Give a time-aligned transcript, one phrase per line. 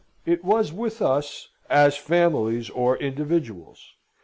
[0.25, 3.93] It was with us as with families or individuals.